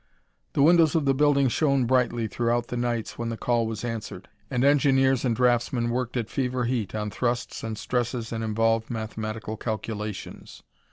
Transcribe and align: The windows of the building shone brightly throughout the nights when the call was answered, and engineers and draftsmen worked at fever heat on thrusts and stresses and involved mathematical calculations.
The 0.53 0.63
windows 0.63 0.95
of 0.95 1.05
the 1.05 1.13
building 1.13 1.47
shone 1.47 1.85
brightly 1.85 2.27
throughout 2.27 2.69
the 2.69 2.75
nights 2.75 3.19
when 3.19 3.29
the 3.29 3.37
call 3.37 3.67
was 3.67 3.85
answered, 3.85 4.29
and 4.49 4.63
engineers 4.63 5.23
and 5.23 5.35
draftsmen 5.35 5.91
worked 5.91 6.17
at 6.17 6.27
fever 6.27 6.65
heat 6.65 6.95
on 6.95 7.11
thrusts 7.11 7.63
and 7.63 7.77
stresses 7.77 8.31
and 8.31 8.43
involved 8.43 8.89
mathematical 8.89 9.57
calculations. 9.57 10.63